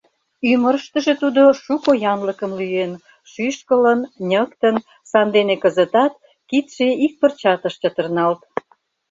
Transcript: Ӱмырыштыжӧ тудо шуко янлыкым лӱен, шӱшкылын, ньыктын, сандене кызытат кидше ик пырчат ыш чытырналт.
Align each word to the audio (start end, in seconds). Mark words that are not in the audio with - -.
Ӱмырыштыжӧ 0.51 1.13
тудо 1.21 1.41
шуко 1.63 1.91
янлыкым 2.11 2.51
лӱен, 2.59 2.91
шӱшкылын, 3.31 3.99
ньыктын, 4.29 4.75
сандене 5.11 5.55
кызытат 5.63 6.13
кидше 6.49 6.87
ик 7.05 7.13
пырчат 7.19 7.61
ыш 7.67 7.73
чытырналт. 7.81 8.41